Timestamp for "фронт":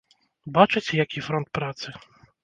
1.27-1.47